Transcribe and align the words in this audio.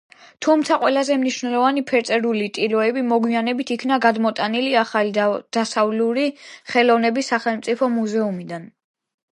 თუმცა 0.43 0.75
ყველაზე 0.83 1.17
მნიშვნელოვანი 1.23 1.83
ფერწერული 1.91 2.47
ტილოები 2.59 3.03
მოგვიანებით 3.11 3.75
იქნა 3.77 4.01
გადმოტანილი 4.07 4.73
ახალი 4.87 5.15
დასავლური 5.61 6.27
ხელოვნების 6.75 7.33
სახელმწიფო 7.35 7.95
მუზეუმიდან. 8.01 8.69